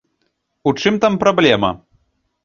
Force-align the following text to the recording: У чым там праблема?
У 0.69 0.71
чым 0.85 0.97
там 1.03 1.17
праблема? 1.23 1.71